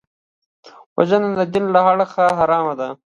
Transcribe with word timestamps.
وژنه 0.95 1.29
د 1.37 1.39
دین 1.53 1.65
له 1.75 1.79
اړخه 1.91 2.25
حرامه 2.39 2.73
ده 2.79 2.89